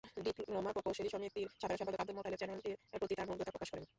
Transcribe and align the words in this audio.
Diploma 0.25 0.71
প্রকৌশলী 0.75 1.09
সমিতির 1.09 1.47
সাধারণ 1.53 1.79
সম্পাদক 1.79 2.01
আবদুল 2.01 2.17
মোতালেব 2.17 2.39
চ্যানেলটির 2.39 2.75
প্রতি 2.91 3.13
তার 3.17 3.27
মুগ্ধতা 3.29 3.53
প্রকাশ 3.55 3.69
করেন। 3.71 3.85